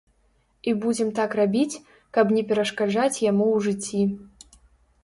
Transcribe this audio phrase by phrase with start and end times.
[0.69, 1.81] І будзем так рабіць,
[2.19, 4.01] каб не перашкаджаць яму ў жыцці.